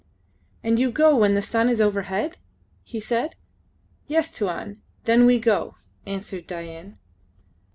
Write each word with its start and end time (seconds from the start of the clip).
"And 0.63 0.79
you 0.79 0.89
go 0.89 1.15
when 1.15 1.35
the 1.35 1.43
sun 1.43 1.69
is 1.69 1.79
overhead?" 1.79 2.39
he 2.81 2.99
said. 2.99 3.35
"Yes, 4.07 4.31
Tuan. 4.31 4.81
Then 5.03 5.27
we 5.27 5.37
go," 5.37 5.75
answered 6.07 6.47
Dain. 6.47 6.97